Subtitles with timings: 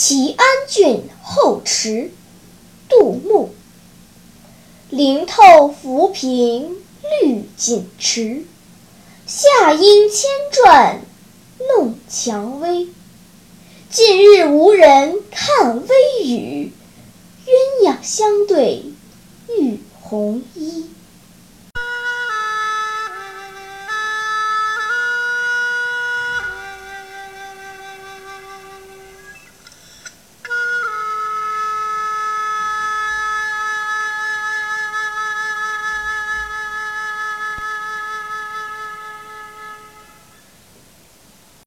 [0.00, 2.12] 齐安郡后池，
[2.88, 3.50] 杜牧。
[4.90, 6.76] 灵透浮萍
[7.20, 8.44] 绿锦池，
[9.26, 10.98] 夏阴千啭
[11.74, 12.86] 弄蔷薇。
[13.90, 16.72] 近日无人看微雨，
[17.82, 18.84] 鸳鸯相对
[19.48, 20.77] 浴红衣。